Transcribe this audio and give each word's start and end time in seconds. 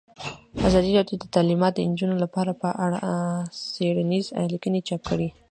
ازادي 0.67 0.91
راډیو 0.97 1.17
د 1.21 1.25
تعلیمات 1.35 1.73
د 1.75 1.79
نجونو 1.91 2.15
لپاره 2.23 2.51
په 2.61 2.69
اړه 2.85 2.97
څېړنیزې 3.73 4.31
لیکنې 4.53 4.79
چاپ 4.87 5.01
کړي. 5.09 5.29